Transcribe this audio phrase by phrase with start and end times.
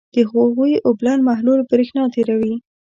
[0.15, 2.55] د هغوي اوبلن محلول برېښنا تیروي.